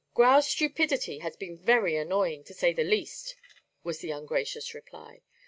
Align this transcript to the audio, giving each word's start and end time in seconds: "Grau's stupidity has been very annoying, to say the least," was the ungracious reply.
"Grau's 0.15 0.47
stupidity 0.49 1.19
has 1.19 1.35
been 1.37 1.55
very 1.59 1.95
annoying, 1.95 2.43
to 2.45 2.55
say 2.55 2.73
the 2.73 2.83
least," 2.83 3.35
was 3.83 3.99
the 3.99 4.09
ungracious 4.09 4.73
reply. 4.73 5.21